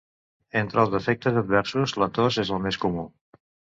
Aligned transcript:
Entre 0.61 0.81
els 0.85 0.95
efectes 1.01 1.39
adversos, 1.43 1.97
la 2.05 2.11
tos 2.19 2.43
és 2.47 2.57
el 2.59 2.67
més 2.69 2.85
comú. 2.87 3.11